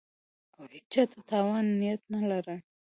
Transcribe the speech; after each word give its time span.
او 0.55 0.63
هېچا 0.75 1.03
ته 1.11 1.17
د 1.21 1.23
تاوان 1.29 1.65
نیت 1.79 2.01
نه 2.13 2.21
لري 2.31 2.57